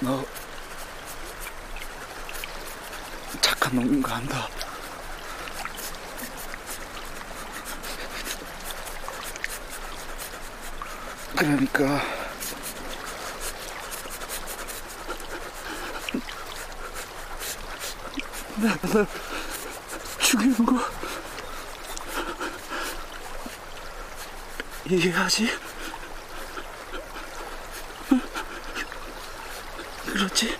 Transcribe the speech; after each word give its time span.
너 0.00 0.24
착한 3.40 3.74
놈인 3.74 4.02
거 4.02 4.12
안다. 4.12 4.46
그러니까 11.34 12.02
내가 18.56 18.88
널 18.88 19.06
죽이는 20.18 20.66
거 20.66 20.78
이해하지? 24.88 25.65
그렇지? 30.16 30.56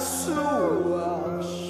slow. 0.00 1.69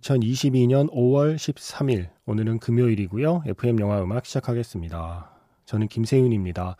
(2022년 0.00 0.90
5월 0.92 1.36
13일) 1.36 2.08
오늘은 2.26 2.58
금요일이고요. 2.58 3.42
(FM) 3.46 3.80
영화 3.80 4.02
음악 4.02 4.24
시작하겠습니다. 4.24 5.30
저는 5.66 5.88
김세윤입니다. 5.88 6.76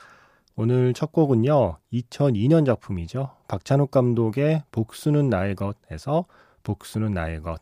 오늘 0.56 0.94
첫 0.94 1.12
곡은요 1.12 1.76
2002년 1.93 2.64
작품이죠. 2.64 3.31
박찬욱 3.46 3.90
감독의 3.90 4.64
복수는 4.72 5.28
나의 5.28 5.55
것에서 5.55 6.25
복수는 6.62 7.12
나의 7.12 7.43
것. 7.43 7.61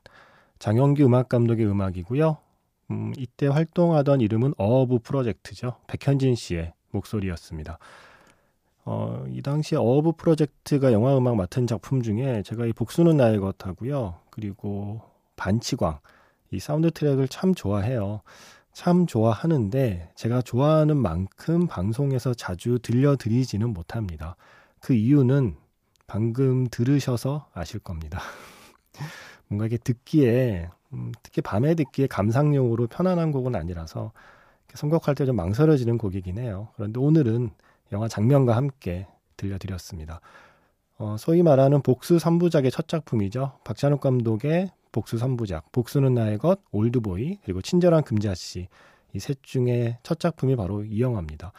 장영규 0.59 1.05
음악 1.05 1.29
감독의 1.29 1.67
음악이고요. 1.67 2.37
음, 2.91 3.13
이때 3.17 3.47
활동하던 3.49 4.21
이름은 4.21 4.55
어브 4.57 5.01
프로젝트죠. 5.01 5.77
백현진 5.89 6.37
씨의 6.37 6.73
목소리였습니다. 6.91 7.79
어, 8.85 9.25
이 9.29 9.43
당시에 9.43 9.77
어브 9.77 10.13
프로젝트가 10.13 10.93
영화 10.93 11.17
음악 11.19 11.37
맡은 11.37 11.67
작품 11.67 12.03
중에 12.03 12.43
제가 12.43 12.65
이 12.67 12.73
복수는 12.73 13.17
나의 13.17 13.39
것하고요. 13.39 14.15
그리고 14.31 15.03
반치광 15.39 16.01
이 16.51 16.61
사운드 16.61 16.91
트랙을 16.91 17.29
참 17.29 17.55
좋아해요. 17.55 18.21
참 18.73 19.07
좋아하는데 19.07 20.11
제가 20.15 20.43
좋아하는 20.43 20.97
만큼 20.97 21.67
방송에서 21.67 22.35
자주 22.35 22.79
들려드리지는 22.81 23.71
못합니다. 23.71 24.37
그 24.81 24.93
이유는 24.93 25.57
방금 26.07 26.67
들으셔서 26.69 27.49
아실 27.55 27.81
겁니다. 27.81 28.21
뭔가 29.49 29.67
이게 29.67 29.79
듣기에 29.79 30.69
음, 30.93 31.13
특히 31.23 31.43
밤에 31.43 31.75
듣기에 31.75 32.07
감상용으로 32.07 32.87
편안한 32.87 33.33
곡은 33.33 33.55
아니라서 33.55 34.13
선곡할 34.75 35.15
때 35.15 35.25
좀 35.25 35.37
망설여지는 35.37 35.99
곡이긴 35.99 36.39
해요. 36.39 36.69
그런데 36.77 37.01
오늘은 37.01 37.51
영화 37.93 38.07
장면과 38.09 38.55
함께 38.55 39.07
들려드렸습니다. 39.37 40.21
어, 40.99 41.17
소위 41.19 41.43
말하는 41.43 41.81
복수 41.83 42.17
3부작의 42.17 42.71
첫 42.73 42.89
작품이죠. 42.89 43.59
박찬욱 43.65 44.01
감독의 44.01 44.71
복수 44.93 45.17
3부작, 45.17 45.73
복수는 45.73 46.15
나의 46.15 46.39
것, 46.39 46.61
올드보이, 46.71 47.39
그리고 47.45 47.63
친절한 47.63 48.03
금자씨. 48.03 48.69
이 49.15 49.19
셋 49.19 49.43
중에 49.43 49.99
첫 50.03 50.21
작품이 50.21 50.55
바로 50.57 50.85
이 50.85 51.01
영화입니다. 51.01 51.53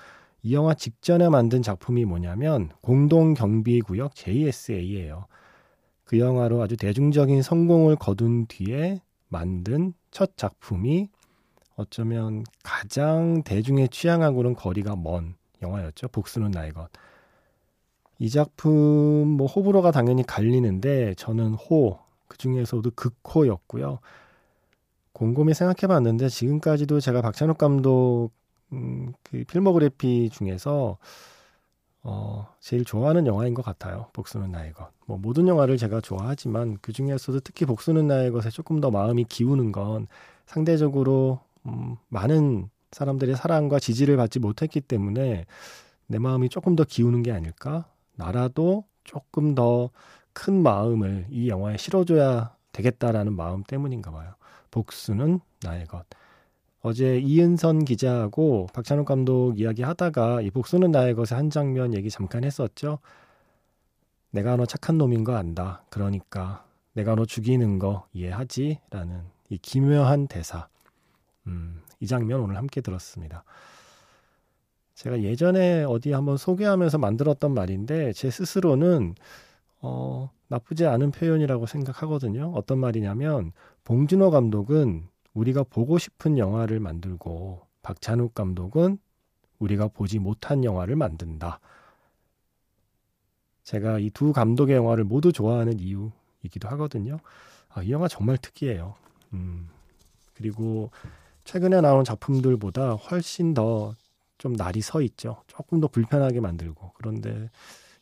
이 0.43 0.53
영화 0.53 0.73
직전에 0.73 1.29
만든 1.29 1.61
작품이 1.61 2.05
뭐냐면 2.05 2.69
공동경비구역 2.81 4.15
JSA예요. 4.15 5.25
그 6.05 6.19
영화로 6.19 6.61
아주 6.61 6.77
대중적인 6.77 7.41
성공을 7.41 7.95
거둔 7.97 8.45
뒤에 8.47 9.01
만든 9.27 9.93
첫 10.11 10.37
작품이 10.37 11.09
어쩌면 11.75 12.43
가장 12.63 13.43
대중의 13.43 13.89
취향하고는 13.89 14.53
거리가 14.55 14.95
먼 14.95 15.35
영화였죠. 15.61 16.07
복수는 16.09 16.51
나의 16.51 16.71
것. 16.71 16.89
이 18.17 18.29
작품 18.29 19.27
뭐 19.27 19.47
호불호가 19.47 19.91
당연히 19.91 20.23
갈리는데 20.23 21.13
저는 21.15 21.53
호, 21.53 21.99
그 21.99 22.08
중에서도 22.39 22.89
극호였고요. 22.95 23.99
곰곰이 25.13 25.53
생각해 25.53 25.87
봤는데 25.87 26.29
지금까지도 26.29 26.99
제가 26.99 27.21
박찬욱 27.21 27.57
감독 27.57 28.31
음, 28.71 29.13
그 29.23 29.43
필모그래피 29.43 30.29
중에서 30.31 30.97
어, 32.01 32.47
제일 32.61 32.85
좋아하는 32.85 33.27
영화인 33.27 33.53
것 33.53 33.63
같아요. 33.63 34.07
복수는 34.13 34.51
나의 34.51 34.73
것. 34.73 34.89
뭐 35.05 35.17
모든 35.17 35.47
영화를 35.47 35.77
제가 35.77 36.01
좋아하지만 36.01 36.77
그 36.81 36.93
중에서도 36.93 37.41
특히 37.41 37.65
복수는 37.65 38.07
나의 38.07 38.31
것에 38.31 38.49
조금 38.49 38.79
더 38.79 38.89
마음이 38.89 39.25
기우는 39.25 39.71
건 39.71 40.07
상대적으로 40.45 41.41
음, 41.65 41.97
많은 42.07 42.69
사람들의 42.91 43.35
사랑과 43.35 43.79
지지를 43.79 44.17
받지 44.17 44.39
못했기 44.39 44.81
때문에 44.81 45.45
내 46.07 46.19
마음이 46.19 46.49
조금 46.49 46.75
더 46.75 46.83
기우는 46.85 47.21
게 47.21 47.31
아닐까? 47.31 47.85
나라도 48.15 48.85
조금 49.03 49.53
더 49.55 49.89
큰 50.33 50.61
마음을 50.61 51.27
이 51.29 51.49
영화에 51.49 51.77
실어줘야 51.77 52.55
되겠다라는 52.71 53.33
마음 53.33 53.63
때문인가 53.63 54.11
봐요. 54.11 54.33
복수는 54.71 55.39
나의 55.63 55.85
것. 55.85 56.05
어제 56.81 57.19
이은선 57.19 57.83
기자하고 57.83 58.67
박찬욱 58.73 59.05
감독 59.05 59.59
이야기 59.59 59.83
하다가 59.83 60.41
이 60.41 60.49
복수는 60.49 60.91
나의 60.91 61.13
것의 61.13 61.37
한 61.37 61.49
장면 61.49 61.93
얘기 61.93 62.09
잠깐 62.09 62.43
했었죠. 62.43 62.99
내가 64.31 64.55
너 64.55 64.65
착한 64.65 64.97
놈인 64.97 65.23
거 65.23 65.35
안다. 65.35 65.83
그러니까 65.89 66.65
내가 66.93 67.15
너 67.15 67.25
죽이는 67.25 67.79
거 67.79 68.07
이해하지? 68.13 68.79
라는 68.91 69.23
이 69.49 69.57
기묘한 69.57 70.27
대사. 70.27 70.67
음, 71.47 71.81
이 71.99 72.07
장면 72.07 72.41
오늘 72.41 72.55
함께 72.55 72.79
들었습니다. 72.79 73.43
제가 74.93 75.21
예전에 75.21 75.83
어디 75.83 76.11
한번 76.11 76.37
소개하면서 76.37 76.97
만들었던 76.97 77.53
말인데 77.53 78.13
제 78.13 78.29
스스로는 78.29 79.15
어, 79.81 80.29
나쁘지 80.47 80.85
않은 80.85 81.11
표현이라고 81.11 81.65
생각하거든요. 81.65 82.51
어떤 82.55 82.79
말이냐면 82.79 83.51
봉준호 83.83 84.31
감독은 84.31 85.07
우리가 85.33 85.63
보고 85.63 85.97
싶은 85.97 86.37
영화를 86.37 86.79
만들고 86.79 87.61
박찬욱 87.81 88.33
감독은 88.33 88.97
우리가 89.59 89.87
보지 89.89 90.19
못한 90.19 90.63
영화를 90.63 90.95
만든다. 90.95 91.59
제가 93.63 93.99
이 93.99 94.09
두 94.09 94.33
감독의 94.33 94.75
영화를 94.75 95.03
모두 95.03 95.31
좋아하는 95.31 95.79
이유이기도 95.79 96.67
하거든요. 96.69 97.19
아, 97.69 97.83
이 97.83 97.91
영화 97.91 98.07
정말 98.07 98.37
특이해요. 98.37 98.95
음, 99.33 99.69
그리고 100.33 100.89
최근에 101.43 101.81
나온 101.81 102.03
작품들보다 102.03 102.93
훨씬 102.93 103.53
더 103.53 103.93
좀 104.39 104.53
날이 104.53 104.81
서 104.81 105.01
있죠. 105.01 105.43
조금 105.47 105.81
더 105.81 105.87
불편하게 105.89 106.39
만들고. 106.39 106.93
그런데 106.95 107.49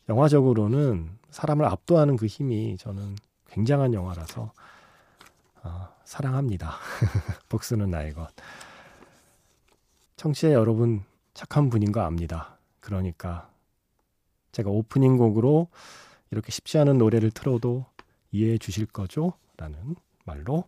영화적으로는 0.08 1.10
사람을 1.30 1.66
압도하는 1.66 2.16
그 2.16 2.26
힘이 2.26 2.76
저는 2.78 3.16
굉장한 3.48 3.94
영화라서 3.94 4.52
어, 5.62 5.88
사랑합니다. 6.04 6.72
복수는 7.48 7.90
나의 7.90 8.14
것. 8.14 8.28
청취자 10.16 10.52
여러분 10.52 11.04
착한 11.34 11.70
분인 11.70 11.92
거 11.92 12.00
압니다. 12.00 12.58
그러니까 12.80 13.50
제가 14.52 14.70
오프닝 14.70 15.16
곡으로 15.16 15.68
이렇게 16.30 16.50
쉽지 16.50 16.78
않은 16.78 16.98
노래를 16.98 17.30
틀어도 17.30 17.86
이해해 18.32 18.58
주실 18.58 18.86
거죠? 18.86 19.34
라는 19.56 19.96
말로 20.24 20.64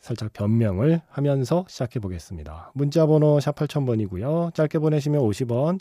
살짝 0.00 0.32
변명을 0.32 1.00
하면서 1.08 1.64
시작해 1.68 2.00
보겠습니다. 2.00 2.72
문자 2.74 3.06
번호 3.06 3.38
샵 3.38 3.54
8000번이고요. 3.54 4.52
짧게 4.52 4.80
보내시면 4.80 5.22
50원, 5.22 5.78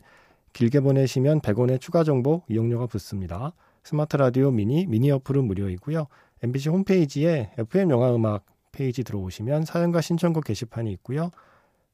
길게 0.53 0.81
보내시면 0.81 1.42
100원의 1.42 1.80
추가 1.80 2.03
정보 2.03 2.44
이용료가 2.50 2.88
붙습니다. 2.88 3.53
스마트 3.83 4.18
라디오 4.18 4.51
미니, 4.51 4.86
미니 4.86 5.09
어플은 5.12 5.45
무료이고요. 5.45 6.07
MBC 6.44 6.69
홈페이지에 6.69 7.51
FM 7.57 7.89
영화 7.92 8.13
음악 8.13 8.45
페이지 8.71 9.03
들어오시면 9.03 9.65
사연과 9.65 10.01
신청곡 10.01 10.44
게시판이 10.44 10.92
있고요. 10.94 11.31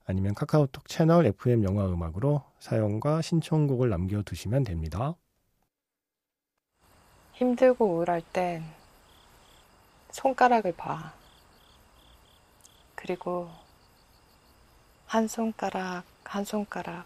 아니면 0.05 0.33
카카오톡 0.33 0.87
채널 0.87 1.25
FM 1.25 1.63
영화 1.63 1.85
음악으로 1.85 2.43
사연과 2.59 3.21
신청곡을 3.21 3.89
남겨두시면 3.89 4.63
됩니다. 4.63 5.15
힘들고 7.33 7.85
우울할 7.85 8.21
땐 8.33 8.63
손가락을 10.11 10.71
봐. 10.73 11.13
그리고 12.95 13.49
한 15.05 15.27
손가락, 15.27 16.03
한 16.23 16.43
손가락 16.43 17.05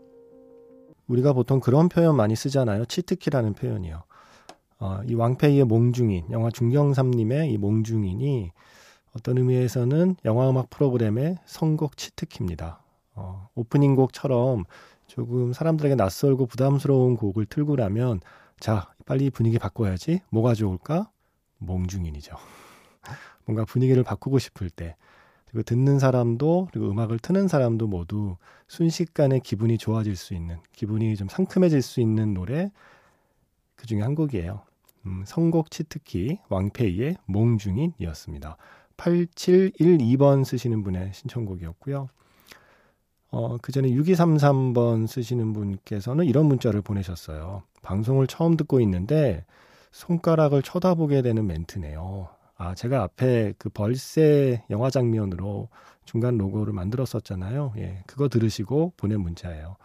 우리가 1.11 1.33
보통 1.33 1.59
그런 1.59 1.89
표현 1.89 2.15
많이 2.15 2.35
쓰잖아요. 2.35 2.85
치트키라는 2.85 3.53
표현이요. 3.53 4.03
어, 4.79 5.01
이 5.05 5.13
왕페이의 5.13 5.65
몽중인, 5.65 6.31
영화 6.31 6.49
중경삼님의 6.49 7.51
이 7.51 7.57
몽중인이 7.57 8.51
어떤 9.15 9.37
의미에서는 9.37 10.15
영화 10.23 10.49
음악 10.49 10.69
프로그램의 10.69 11.37
선곡 11.45 11.97
치트키입니다. 11.97 12.81
어, 13.15 13.49
오프닝 13.55 13.95
곡처럼 13.95 14.63
조금 15.07 15.51
사람들에게 15.51 15.95
낯설고 15.95 16.45
부담스러운 16.45 17.17
곡을 17.17 17.45
틀고 17.45 17.75
나면 17.75 18.21
자, 18.59 18.93
빨리 19.05 19.29
분위기 19.29 19.59
바꿔야지. 19.59 20.21
뭐가 20.29 20.53
좋을까? 20.53 21.09
몽중인이죠. 21.57 22.35
뭔가 23.45 23.65
분위기를 23.65 24.03
바꾸고 24.03 24.39
싶을 24.39 24.69
때 24.69 24.95
그리고 25.51 25.63
듣는 25.63 25.99
사람도 25.99 26.69
그리고 26.71 26.89
음악을 26.89 27.19
트는 27.19 27.47
사람도 27.47 27.87
모두 27.87 28.37
순식간에 28.67 29.39
기분이 29.39 29.77
좋아질 29.77 30.15
수 30.15 30.33
있는 30.33 30.57
기분이 30.73 31.15
좀 31.17 31.27
상큼해질 31.27 31.81
수 31.81 31.99
있는 31.99 32.33
노래 32.33 32.71
그 33.75 33.85
중에 33.85 34.01
한 34.01 34.15
곡이에요. 34.15 34.61
음, 35.05 35.23
선곡 35.25 35.71
치트키 35.71 36.39
왕페이의 36.49 37.17
몽중인이었습니다. 37.25 38.55
8712번 38.97 40.45
쓰시는 40.45 40.83
분의 40.83 41.11
신청곡이었고요. 41.13 42.09
어, 43.31 43.57
그 43.57 43.71
전에 43.71 43.89
6233번 43.89 45.07
쓰시는 45.07 45.53
분께서는 45.53 46.25
이런 46.25 46.45
문자를 46.45 46.81
보내셨어요. 46.81 47.63
방송을 47.81 48.27
처음 48.27 48.55
듣고 48.57 48.79
있는데 48.81 49.45
손가락을 49.91 50.61
쳐다보게 50.61 51.21
되는 51.21 51.47
멘트네요. 51.47 52.29
아, 52.61 52.75
제가 52.75 53.01
앞에 53.01 53.55
그 53.57 53.69
벌새 53.69 54.63
영화 54.69 54.91
장면으로 54.91 55.67
중간 56.05 56.37
로고를 56.37 56.73
만들었었잖아요. 56.73 57.73
예, 57.77 58.03
그거 58.05 58.29
들으시고 58.29 58.93
보낸 58.97 59.21
문자예요. 59.21 59.77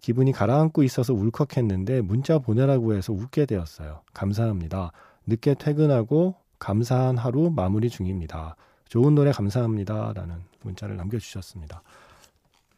기분이 0.00 0.32
가라앉고 0.32 0.82
있어서 0.82 1.12
울컥했는데 1.12 2.00
문자 2.00 2.38
보내라고 2.38 2.94
해서 2.94 3.12
웃게 3.12 3.44
되었어요. 3.44 4.00
감사합니다. 4.14 4.92
늦게 5.26 5.56
퇴근하고 5.56 6.36
감사한 6.58 7.18
하루 7.18 7.50
마무리 7.54 7.90
중입니다. 7.90 8.56
좋은 8.88 9.14
노래 9.14 9.30
감사합니다. 9.30 10.14
라는 10.14 10.36
문자를 10.62 10.96
남겨주셨습니다. 10.96 11.82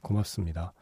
고맙습니다. 0.02 0.73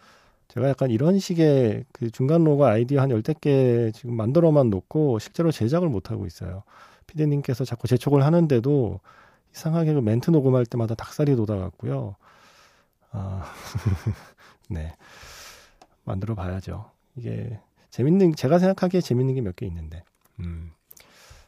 제가 0.49 0.71
약간 0.71 0.91
이런 0.91 1.19
식의 1.19 1.85
그 1.93 2.11
중간 2.11 2.43
로고 2.45 2.65
아이디어 2.65 3.03
한 3.03 3.11
열댓 3.11 3.39
개 3.39 3.93
지금 3.93 4.17
만들어만 4.17 4.71
놓고 4.71 5.19
실제로 5.19 5.53
제작을 5.53 5.91
못하고 5.91 6.25
있어요. 6.25 6.63
피디님께서 7.07 7.65
자꾸 7.65 7.89
재촉을 7.89 8.25
하는데도 8.25 9.01
이상하게 9.53 9.95
그 9.95 10.01
멘트 10.01 10.31
녹음할 10.31 10.67
때마다 10.67 10.95
닭살이 10.95 11.35
돋아갔고요. 11.37 12.17
아, 13.13 13.45
네. 14.69 14.95
만들어 16.05 16.35
봐야죠. 16.35 16.91
이게 17.17 17.59
재밌는, 17.91 18.35
제가 18.37 18.59
생각하기에 18.59 19.01
재밌는 19.01 19.35
게 19.35 19.41
몇 19.41 19.57
개 19.57 19.67
있는데. 19.67 20.05
음. 20.41 20.73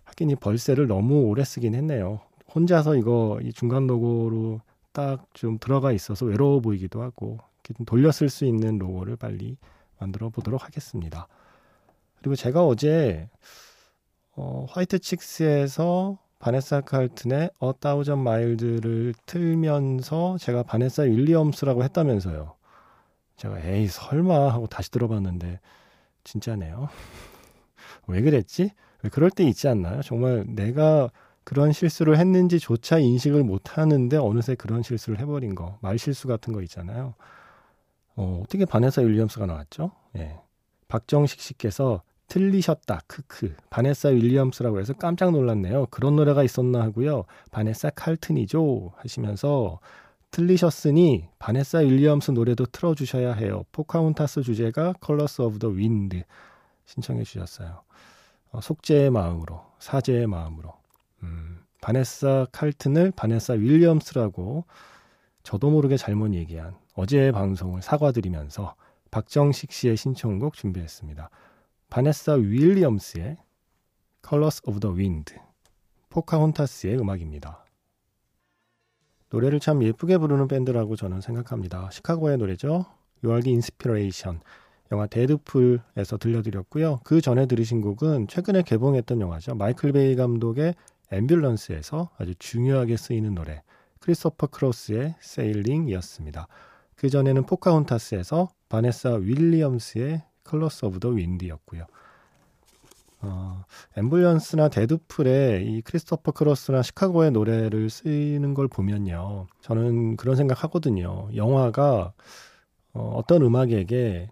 하긴 0.05 0.31
이 0.31 0.35
벌새를 0.37 0.87
너무 0.87 1.23
오래 1.27 1.45
쓰긴 1.45 1.75
했네요. 1.75 2.21
혼자서 2.55 2.97
이거 2.97 3.38
이 3.43 3.53
중간 3.53 3.87
로고로 3.87 4.61
딱 4.93 5.27
좀 5.35 5.59
들어가 5.59 5.93
있어서 5.93 6.25
외로워 6.27 6.61
보이기도 6.61 7.03
하고 7.03 7.38
좀 7.62 7.85
돌려 7.85 8.11
쓸 8.11 8.31
수 8.31 8.47
있는 8.47 8.79
로고를 8.79 9.17
빨리 9.17 9.57
만들어 10.00 10.31
보도록 10.31 10.65
하겠습니다. 10.65 11.29
그리고 12.19 12.35
제가 12.35 12.65
어제 12.65 13.29
어, 14.40 14.66
White 14.71 15.00
Chicks에서 15.00 16.17
바네사 16.38 16.83
칼튼의 16.83 17.50
A 17.59 17.73
Thousand 17.76 18.23
Miles를 18.23 19.12
틀면서 19.26 20.38
제가 20.38 20.62
바네사 20.62 21.02
윌리엄스라고 21.02 21.83
했다면서요. 21.83 22.54
제가 23.35 23.59
에이 23.59 23.88
설마 23.88 24.52
하고 24.52 24.68
다시 24.68 24.92
들어봤는데 24.92 25.59
진짜네요. 26.23 26.88
왜 28.07 28.21
그랬지? 28.23 28.71
왜 29.02 29.11
그럴 29.11 29.33
때 29.33 29.42
있지 29.42 29.66
않나요? 29.66 30.02
정말 30.02 30.45
내가 30.47 31.11
그런 31.42 31.73
실수를 31.73 32.16
했는지조차 32.16 33.00
인식을 33.00 33.42
못 33.42 33.76
하는데 33.76 34.16
어느새 34.18 34.54
그런 34.54 34.85
실수를 34.85 35.18
해버린 35.18 35.57
거, 35.57 35.78
말 35.80 35.99
실수 35.99 36.28
같은 36.28 36.52
거 36.52 36.62
있잖아요. 36.62 37.14
어, 38.14 38.42
어떻게 38.45 38.64
바네사 38.64 39.02
윌리엄스가 39.02 39.47
나왔죠? 39.47 39.90
예. 40.16 40.38
박정식 40.87 41.40
씨께서 41.40 42.02
틀리셨다. 42.28 43.00
크크. 43.06 43.56
바네사 43.70 44.11
윌리엄스라고 44.11 44.78
해서 44.80 44.92
깜짝 44.92 45.32
놀랐네요. 45.32 45.87
그런 45.90 46.16
노래가 46.16 46.44
있었나 46.44 46.82
하고요. 46.82 47.25
바네사 47.50 47.90
칼튼이죠. 47.90 48.92
하시면서 48.97 49.80
틀리셨으니 50.30 51.28
바네사 51.38 51.78
윌리엄스 51.78 52.32
노래도 52.32 52.66
틀어주셔야 52.66 53.32
해요. 53.32 53.64
포카혼타스 53.73 54.43
주제가 54.42 54.94
Colors 55.00 55.40
of 55.40 55.59
the 55.59 55.69
Wind 55.69 56.23
신청해 56.87 57.25
주셨어요. 57.25 57.82
어, 58.50 58.61
속죄의 58.61 59.11
마음으로, 59.11 59.62
사죄의 59.78 60.26
마음으로. 60.26 60.75
음, 61.23 61.61
바네사 61.80 62.47
칼튼을 62.52 63.12
바네사 63.16 63.54
윌리엄스라고 63.54 64.64
저도 65.42 65.70
모르게 65.70 65.97
잘못 65.97 66.35
얘기한 66.35 66.76
어제의 66.94 67.32
방송을 67.32 67.80
사과드리면서 67.82 68.75
박정식 69.11 69.73
씨의 69.73 69.97
신청곡 69.97 70.54
준비했습니다. 70.54 71.30
바네사 71.90 72.35
윌리엄스의 72.35 73.38
Colors 74.26 74.61
of 74.66 74.78
the 74.80 74.95
Wind, 74.95 75.35
포카혼타스의 76.11 76.99
음악입니다. 76.99 77.64
노래를 79.30 79.59
참 79.59 79.83
예쁘게 79.83 80.18
부르는 80.18 80.49
밴드라고 80.49 80.97
저는 80.97 81.23
생각합니다. 81.23 81.88
시카고의 81.90 82.37
노래죠. 82.37 82.85
You 83.25 83.33
are 83.33 83.42
the 83.42 83.54
inspiration. 83.54 84.40
영화 84.92 85.07
데드풀에서 85.07 86.18
들려드렸고요. 86.18 87.00
그 87.04 87.23
전에 87.23 87.47
들으신 87.47 87.80
곡은 87.80 88.28
최근에 88.28 88.62
개봉했던 88.62 89.21
영화죠. 89.23 89.54
마이클 89.54 89.92
베이 89.92 90.14
감독의 90.14 90.75
앰뷸런스에서 91.11 92.09
아주 92.18 92.35
중요하게 92.38 92.99
쓰이는 92.99 93.35
노래 93.35 93.62
크리스토퍼 94.00 94.49
크로스의 94.49 95.14
Sailing이었습니다. 95.21 96.49
그 96.97 97.09
전에는 97.09 97.47
포카혼타스에서 97.47 98.49
바네사 98.68 99.14
윌리엄스의 99.14 100.23
Colors 100.49 100.85
of 100.87 101.00
the 101.00 101.11
Wind였고요. 101.11 101.85
어, 103.21 103.64
앰뷸런스나 103.97 104.71
데드풀에 104.71 105.62
이 105.64 105.83
크리스토퍼 105.83 106.33
크로스나 106.33 106.83
시카고의 106.83 107.33
노래를 107.33 107.90
쓰이는 107.90 108.55
걸 108.55 108.69
보면요. 108.69 109.47
저는 109.61 110.17
그런 110.17 110.37
생각 110.37 110.64
하거든요. 110.64 111.28
영화가 111.35 112.12
어, 112.95 113.12
어떤 113.17 113.43
음악에게 113.43 114.31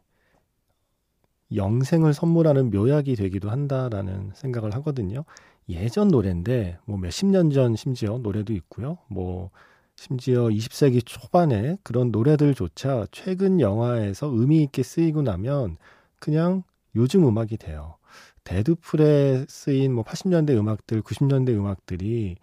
영생을 1.54 2.12
선물하는 2.14 2.70
묘약이 2.70 3.14
되기도 3.16 3.50
한다라는 3.50 4.32
생각을 4.34 4.74
하거든요. 4.76 5.24
예전 5.68 6.08
노래인데 6.08 6.78
뭐 6.86 6.96
몇십 6.98 7.26
년 7.28 7.50
전 7.50 7.76
심지어 7.76 8.18
노래도 8.18 8.52
있고요. 8.54 8.98
뭐 9.08 9.50
심지어 9.96 10.44
20세기 10.44 11.02
초반에 11.04 11.78
그런 11.82 12.10
노래들조차 12.12 13.06
최근 13.12 13.60
영화에서 13.60 14.28
의미 14.32 14.62
있게 14.64 14.82
쓰이고 14.82 15.22
나면 15.22 15.76
그냥 16.26 16.64
요즘 16.96 17.24
음악이 17.24 17.56
돼요. 17.56 17.98
데드풀에 18.42 19.46
쓰인 19.48 19.94
뭐 19.94 20.02
80년대 20.02 20.58
음악들, 20.58 21.00
90년대 21.00 21.50
음악들이 21.50 22.34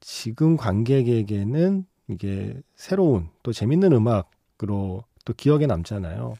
지금 0.00 0.56
관객에게는 0.56 1.84
이게 2.08 2.62
새로운 2.76 3.28
또 3.42 3.52
재밌는 3.52 3.92
음악으로 3.92 5.04
또 5.26 5.34
기억에 5.34 5.66
남잖아요. 5.66 6.32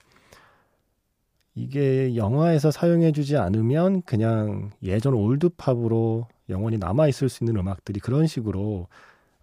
이게 1.54 2.16
영화에서 2.16 2.70
사용해주지 2.70 3.36
않으면 3.36 4.00
그냥 4.06 4.70
예전 4.82 5.12
올드팝으로 5.12 6.28
영원히 6.48 6.78
남아있을 6.78 7.28
수 7.28 7.44
있는 7.44 7.60
음악들이 7.60 8.00
그런 8.00 8.26
식으로 8.26 8.88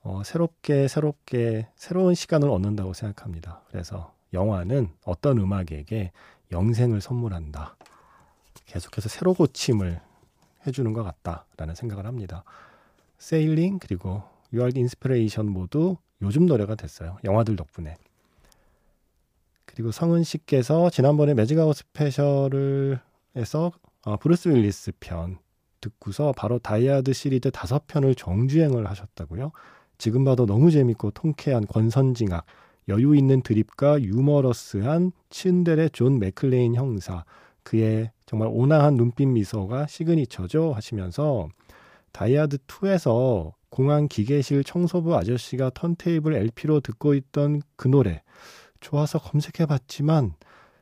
어, 0.01 0.23
새롭게 0.25 0.87
새롭게 0.87 1.67
새로운 1.75 2.15
시간을 2.15 2.49
얻는다고 2.49 2.93
생각합니다. 2.93 3.61
그래서 3.69 4.11
영화는 4.33 4.89
어떤 5.05 5.37
음악에게 5.37 6.11
영생을 6.51 7.01
선물한다. 7.01 7.75
계속해서 8.65 9.09
새로 9.09 9.33
고침을 9.33 9.99
해주는 10.65 10.91
것 10.93 11.03
같다라는 11.03 11.75
생각을 11.75 12.05
합니다. 12.05 12.43
세일링 13.17 13.79
그리고 13.79 14.23
the 14.51 14.63
Inspiration 14.75 15.51
모두 15.51 15.97
요즘 16.21 16.45
노래가 16.45 16.75
됐어요. 16.75 17.17
영화들 17.23 17.55
덕분에. 17.55 17.95
그리고 19.65 19.91
성은 19.91 20.23
씨께서 20.23 20.89
지난번에 20.89 21.33
Magic 21.33 21.57
Hour 21.57 21.75
스페셜을 21.75 22.99
해서 23.35 23.71
어, 24.03 24.17
브루스 24.17 24.49
윌리스 24.49 24.91
편 24.99 25.37
듣고서 25.81 26.33
바로 26.35 26.57
다이아드 26.59 27.13
시리즈 27.13 27.51
다섯 27.51 27.85
편을 27.87 28.15
정주행을 28.15 28.89
하셨다고요. 28.89 29.51
지금 29.97 30.23
봐도 30.23 30.45
너무 30.45 30.71
재밌고 30.71 31.11
통쾌한 31.11 31.65
권선징악, 31.67 32.45
여유 32.89 33.15
있는 33.15 33.41
드립과 33.41 34.01
유머러스한 34.01 35.11
츤데레 35.29 35.89
존 35.91 36.19
맥클레인 36.19 36.75
형사, 36.75 37.25
그의 37.63 38.11
정말 38.25 38.49
온화한 38.51 38.95
눈빛 38.95 39.25
미소가 39.25 39.87
시그니처죠? 39.87 40.73
하시면서 40.73 41.49
다이아드 42.13 42.57
2에서 42.67 43.53
공항 43.69 44.07
기계실 44.07 44.63
청소부 44.63 45.15
아저씨가 45.15 45.71
턴테이블 45.73 46.33
LP로 46.33 46.79
듣고 46.79 47.13
있던 47.13 47.61
그 47.75 47.87
노래 47.89 48.23
좋아서 48.79 49.19
검색해봤지만 49.19 50.33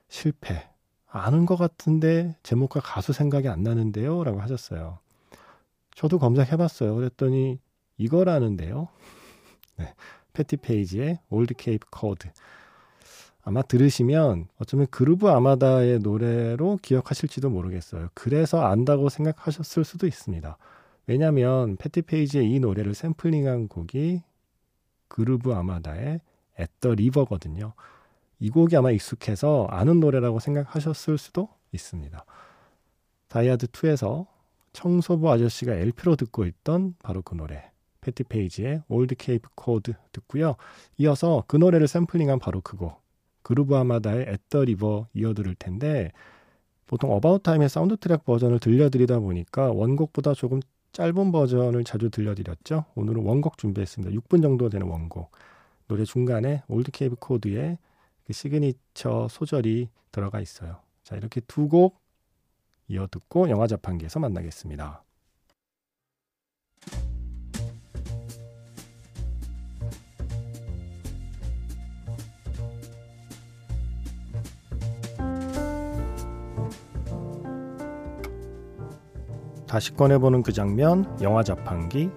실패. 0.08 0.70
아는 1.08 1.46
것 1.46 1.56
같은데 1.56 2.36
제목과 2.44 2.82
가수 2.82 3.14
생각이 3.14 3.48
안 3.48 3.64
나는데요? 3.64 4.24
라고 4.24 4.42
하셨어요. 4.42 5.00
저도 5.96 6.20
검색해봤어요. 6.20 6.94
그랬더니 6.94 7.60
이거라는데요. 7.98 8.90
네. 9.78 9.94
패티 10.36 10.58
페이지의 10.58 11.20
Old 11.30 11.54
Cape 11.56 11.88
Cod. 11.90 12.30
아마 13.42 13.62
들으시면 13.62 14.48
어쩌면 14.58 14.88
그루브 14.92 15.30
아마다의 15.30 16.00
노래로 16.00 16.80
기억하실지도 16.82 17.50
모르겠어요. 17.50 18.10
그래서 18.14 18.62
안다고 18.62 19.10
생각하셨을 19.10 19.84
수도 19.84 20.08
있습니다. 20.08 20.58
왜냐하면 21.08 21.78
패티 21.78 22.02
페이지의 22.02 22.52
이 22.52 22.60
노래를 22.60 22.96
샘플링한 22.96 23.68
곡이 23.68 24.24
그루브 25.08 25.54
아마다의 25.54 26.22
At 26.58 26.73
the 26.73 26.96
River거든요. 26.96 27.74
이 28.40 28.50
곡이 28.50 28.76
아마 28.76 28.92
익숙해서 28.92 29.68
아는 29.70 30.00
노래라고 30.00 30.40
생각하셨을 30.40 31.18
수도 31.18 31.50
있습니다. 31.72 32.26
다이아드 33.28 33.68
2에서 33.68 34.26
청소부 34.74 35.32
아저씨가 35.32 35.74
LP로 35.74 36.16
듣고 36.16 36.46
있던 36.46 36.96
바로 37.02 37.22
그 37.22 37.36
노래. 37.36 37.75
패티 38.06 38.24
페이지의 38.24 38.84
Old 38.88 39.16
Cape 39.16 39.50
Cod 39.56 39.94
듣고요. 40.12 40.56
이어서 40.98 41.44
그 41.48 41.58
노래를 41.58 41.88
샘플링한 41.88 42.38
바로 42.40 42.62
그거 42.62 43.00
그루브 43.42 43.76
아마다의 43.76 44.28
At 44.28 44.43
the 44.43 44.66
River 44.66 45.08
이어 45.16 45.34
들을 45.34 45.56
텐데 45.56 46.12
보통 46.86 47.12
About 47.12 47.42
Time의 47.42 47.68
사운드 47.70 47.98
트랙 47.98 48.26
버전을 48.26 48.60
들려드리다 48.60 49.20
보니까 49.20 49.72
원곡보다 49.72 50.36
조금 50.36 50.60
짧은 50.92 51.32
버전을 51.32 51.84
자주 51.84 52.10
들려드렸죠. 52.12 52.86
오늘은 52.96 53.24
원곡 53.24 53.58
준비했습니다. 53.58 54.16
6분 54.16 54.42
정도 54.44 54.70
되는 54.70 54.88
원곡. 54.88 55.32
노래 55.88 56.04
중간에 56.06 56.64
Old 56.68 56.92
Cape 56.92 57.16
Cod의 57.20 57.78
그 58.26 58.34
시그니처 58.34 59.28
소절이 59.30 59.90
들어가 60.12 60.40
있어요. 60.40 60.78
자, 61.04 61.16
이렇게 61.16 61.42
두 61.42 61.68
곡 61.68 62.00
이어 62.88 63.08
듣고 63.10 63.50
영화 63.50 63.66
자판기에서 63.68 64.20
만나겠습니다. 64.20 65.05
다시 79.76 79.94
꺼내보는 79.94 80.42
그 80.42 80.54
장면, 80.54 81.18
영화 81.22 81.44
자판기. 81.44 82.10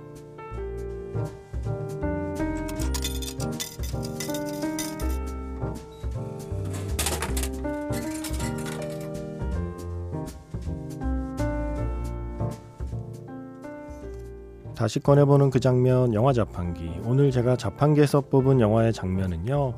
다시 14.76 15.00
꺼내보는 15.00 15.50
그 15.50 15.58
장면, 15.58 16.14
영화 16.14 16.32
자판기. 16.32 17.00
오늘 17.04 17.32
제가 17.32 17.56
자판기에서 17.56 18.20
뽑은 18.20 18.60
영화의 18.60 18.92
장면은요, 18.92 19.74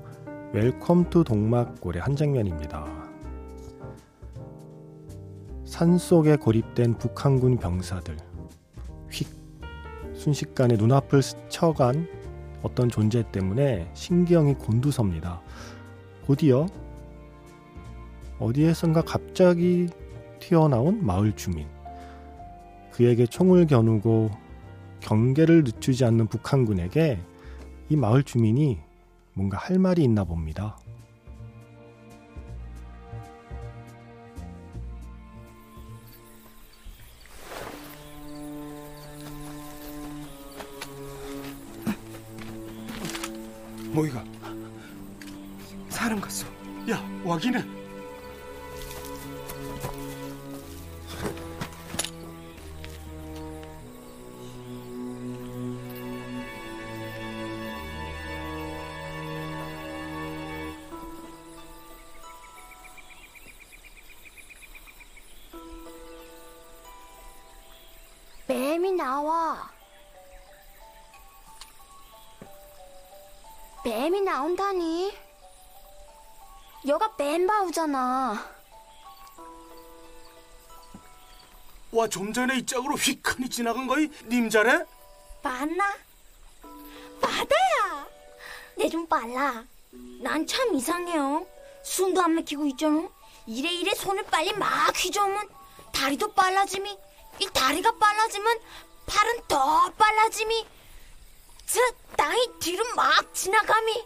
웰컴 0.53 1.09
투 1.09 1.25
동막골의 1.25 2.03
한 2.03 2.15
장면입니다. 2.15 3.00
산 5.81 5.97
속에 5.97 6.37
고립된 6.37 6.99
북한군 6.99 7.57
병사들 7.57 8.19
휙 9.11 9.27
순식간에 10.13 10.77
눈앞을 10.77 11.23
스쳐간 11.23 12.07
어떤 12.61 12.91
존재 12.91 13.25
때문에 13.33 13.91
신경이 13.95 14.57
곤두섭니다. 14.57 15.41
곧이어 16.27 16.67
어디에선가 18.39 19.01
갑자기 19.01 19.89
튀어나온 20.39 21.03
마을 21.03 21.35
주민 21.35 21.67
그에게 22.93 23.25
총을 23.25 23.67
겨누고 23.67 24.33
경계를 25.01 25.65
늦추지 25.65 26.05
않는 26.05 26.27
북한군에게 26.27 27.19
이 27.89 27.97
마을 27.97 28.23
주민이 28.23 28.81
뭔가 29.33 29.57
할 29.57 29.79
말이 29.79 30.05
있나 30.05 30.25
봅니다. 30.25 30.77
뭐이가? 44.01 44.25
사람 45.91 46.21
갔어. 46.21 46.47
야, 46.91 46.97
확인해. 47.25 47.63
나온다니. 74.35 75.13
여가 76.87 77.17
뱀바우잖아. 77.17 78.49
와, 81.91 82.09
좀 82.09 82.33
전에 82.33 82.59
이 82.59 82.65
짝으로 82.65 82.95
휘칸이 82.95 83.51
지나간 83.51 83.89
거이 83.89 84.09
님 84.29 84.49
자네? 84.49 84.85
맞나? 85.43 85.97
바다야. 87.21 88.07
내 88.77 88.89
좀 88.89 89.05
빨라. 89.09 89.65
난 90.23 90.47
참 90.47 90.75
이상해요. 90.77 91.45
숨도 91.83 92.23
안 92.23 92.37
막히고 92.37 92.67
있잖아. 92.67 93.09
이래 93.49 93.69
이래 93.73 93.93
손을 93.95 94.23
빨리 94.27 94.53
막 94.53 94.93
휘저으면 94.97 95.49
다리도 95.93 96.33
빨라짐이. 96.35 96.99
이 97.41 97.47
다리가 97.53 97.91
빨라지면 97.99 98.59
팔은 99.07 99.41
더 99.49 99.91
빨라짐이. 99.99 100.67
저 101.67 101.81
땅이 102.17 102.49
뒤로 102.61 102.85
막 102.95 103.35
지나감이. 103.35 104.05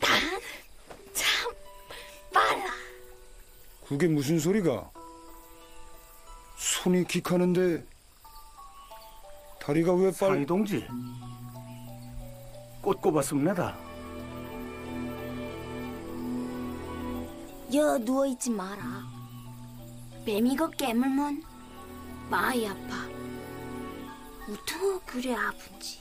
난참 0.00 1.52
빨라. 2.32 2.72
그게 3.86 4.06
무슨 4.08 4.38
소리가? 4.38 4.90
손이 6.56 7.04
기카는데 7.06 7.84
다리가 9.60 9.92
왜 9.94 10.04
빨? 10.04 10.12
상이 10.12 10.46
동지. 10.46 10.86
꽃 12.80 13.00
꼽았습니다. 13.00 13.76
여 17.74 17.98
누워있지 17.98 18.50
마라. 18.50 19.02
뱀이가 20.24 20.70
깨물면 20.70 21.42
많이 22.30 22.66
아파. 22.68 23.06
우터 24.48 25.00
그래 25.04 25.34
아픈지. 25.34 26.00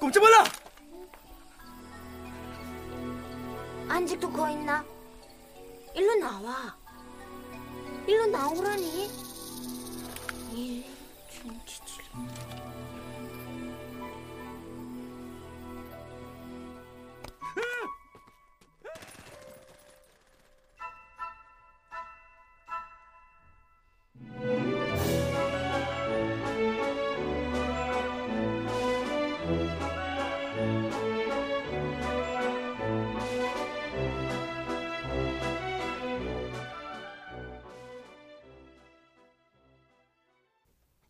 꼼짝 0.00 0.22
말라! 0.22 0.44
안직도 3.88 4.30
거 4.30 4.48
있나? 4.50 4.84
일로 5.94 6.14
나와. 6.16 6.76
일로 8.06 8.26
나오라니. 8.26 9.10
일, 10.52 10.84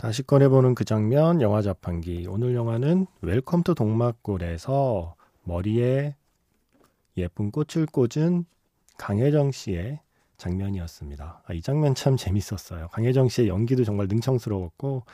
다시 0.02 0.24
꺼내보는 0.24 0.74
그 0.74 0.84
장면, 0.84 1.40
영화 1.42 1.62
자판기. 1.62 2.26
오늘 2.28 2.56
영화는 2.56 3.06
웰컴 3.20 3.62
투 3.62 3.72
동막골에서 3.72 5.14
머리에 5.44 6.16
예쁜 7.16 7.52
꽃을 7.52 7.86
꽂은 7.86 8.44
강혜정 8.98 9.52
씨의 9.52 10.00
장면이었습니다. 10.38 11.42
아, 11.46 11.52
이 11.52 11.62
장면 11.62 11.94
참 11.94 12.16
재밌었어요. 12.16 12.88
강혜정 12.88 13.28
씨의 13.28 13.46
연기도 13.46 13.84
정말 13.84 14.08
능청스러웠고, 14.08 15.04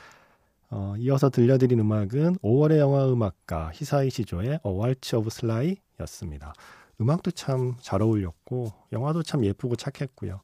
어, 0.71 0.95
이어서 0.97 1.29
들려드린 1.29 1.79
음악은 1.81 2.37
5월의 2.37 2.79
영화 2.79 3.07
음악가 3.07 3.69
히사이시 3.75 4.09
조의 4.09 4.59
A 4.65 4.71
Waltz 4.71 5.15
of 5.15 5.27
Sleigh였습니다. 5.31 6.53
음악도 6.99 7.29
참 7.29 7.75
잘 7.79 8.01
어울렸고, 8.01 8.73
영화도 8.91 9.21
참 9.21 9.45
예쁘고 9.45 9.75
착했고요. 9.75 10.41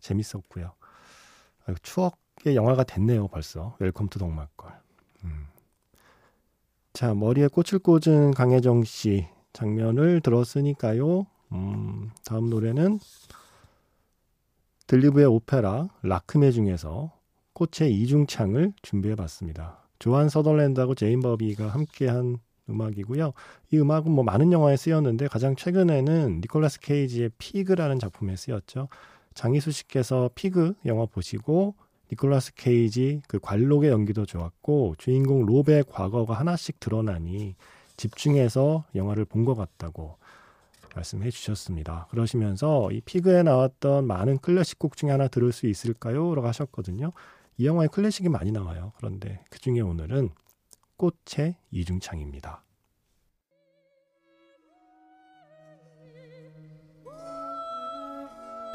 재밌었고요. 0.00 0.72
아, 1.64 1.74
추억의 1.82 2.54
영화가 2.54 2.84
됐네요, 2.84 3.26
벌써. 3.28 3.74
웰컴 3.80 4.08
투 4.08 4.18
동막골. 4.20 4.70
음. 5.24 5.46
자, 6.92 7.12
머리에 7.12 7.48
꽃을 7.48 7.80
꽂은 7.80 8.34
강혜정 8.34 8.84
씨 8.84 9.26
장면을 9.52 10.20
들었으니까요. 10.20 11.26
음, 11.52 12.10
다음 12.24 12.48
노래는 12.48 13.00
들리브의 14.86 15.26
오페라 15.26 15.88
라크메 16.02 16.52
중에서 16.52 17.12
꽃의 17.52 17.92
이중창을 17.92 18.74
준비해 18.82 19.16
봤습니다. 19.16 19.78
조안 19.98 20.28
서덜랜드하고 20.28 20.94
제인 20.94 21.20
버비가 21.20 21.68
함께한 21.68 22.38
음악이고요. 22.68 23.32
이 23.72 23.78
음악은 23.78 24.10
뭐 24.10 24.22
많은 24.22 24.52
영화에 24.52 24.76
쓰였는데 24.76 25.28
가장 25.28 25.56
최근에는 25.56 26.40
니콜라스 26.42 26.80
케이지의 26.80 27.30
피그라는 27.38 27.98
작품에 27.98 28.36
쓰였죠. 28.36 28.88
장희수 29.34 29.70
씨께서 29.72 30.30
피그 30.34 30.74
영화 30.86 31.06
보시고 31.06 31.74
니콜라스 32.12 32.54
케이지 32.54 33.22
그 33.28 33.38
관록의 33.40 33.90
연기도 33.90 34.24
좋았고 34.26 34.94
주인공 34.98 35.44
롭의 35.46 35.84
과거가 35.88 36.34
하나씩 36.34 36.78
드러나니 36.80 37.56
집중해서 37.96 38.84
영화를 38.94 39.24
본 39.24 39.44
것 39.44 39.54
같다고 39.54 40.16
말씀해 40.94 41.30
주셨습니다. 41.30 42.06
그러시면서 42.10 42.90
이 42.90 43.00
피그에 43.02 43.42
나왔던 43.42 44.06
많은 44.06 44.38
클래식 44.38 44.78
곡 44.78 44.96
중에 44.96 45.10
하나 45.10 45.28
들을 45.28 45.52
수 45.52 45.66
있을까요? 45.66 46.34
라고 46.34 46.48
하셨거든요. 46.48 47.12
이 47.58 47.66
영화에 47.66 47.88
클래식이 47.88 48.28
많이 48.28 48.50
나와요. 48.50 48.92
그런데 48.96 49.42
그 49.50 49.58
중에 49.58 49.80
오늘은 49.80 50.30
꽃의 50.96 51.56
이중창입니다. 51.70 52.62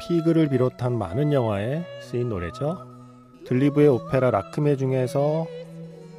피그를 0.00 0.48
비롯한 0.48 0.96
많은 0.98 1.32
영화에 1.32 1.84
쓰인 2.02 2.28
노래죠. 2.28 2.91
들리브의 3.46 3.88
오페라 3.88 4.30
라크메 4.30 4.76
중에서 4.76 5.46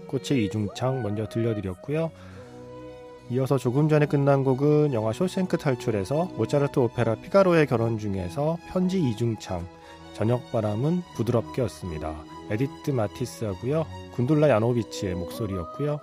꽃의 0.07 0.45
이중창 0.45 1.01
먼저 1.01 1.27
들려드렸고요. 1.27 2.12
이어서 3.31 3.57
조금 3.57 3.89
전에 3.89 4.05
끝난 4.05 4.43
곡은 4.43 4.93
영화 4.93 5.13
쇼생크 5.13 5.57
탈출에서 5.57 6.25
모차르트 6.36 6.79
오페라 6.79 7.15
피가로의 7.15 7.67
결혼 7.67 7.97
중에서 7.97 8.57
편지 8.69 9.01
이중창 9.01 9.65
저녁바람은 10.13 11.01
부드럽게였습니다. 11.15 12.15
에디트 12.51 12.91
마티스하고요. 12.91 13.86
군둘라 14.15 14.49
야노비치의 14.49 15.15
목소리였고요. 15.15 15.99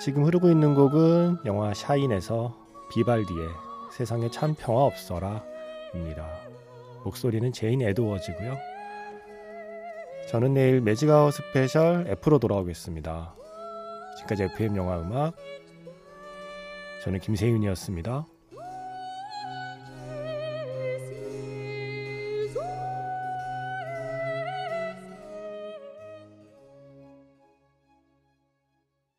지금 0.00 0.24
흐르고 0.24 0.48
있는 0.50 0.74
곡은 0.74 1.38
영화 1.46 1.74
샤인에서 1.74 2.56
비발디의 2.92 3.48
세상에 3.92 4.30
참 4.30 4.54
평화 4.56 4.84
없어라입니다. 4.84 6.28
목소리는 7.04 7.52
제인 7.52 7.82
에드워즈고요. 7.82 8.69
저는 10.30 10.54
내일 10.54 10.80
magic 10.80 11.10
hour 11.10 11.34
special 11.34 12.06
F로 12.06 12.38
돌아오겠습니다. 12.38 13.34
지금까지 14.16 14.44
FM 14.44 14.76
영화 14.76 15.00
음악 15.00 15.34
저는 17.02 17.18
김세윤이었습니다. 17.18 18.28